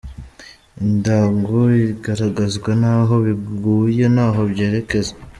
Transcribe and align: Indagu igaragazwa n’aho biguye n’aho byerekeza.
Indagu 0.83 1.59
igaragazwa 1.91 2.71
n’aho 2.81 3.13
biguye 3.25 4.05
n’aho 4.15 4.41
byerekeza. 4.51 5.11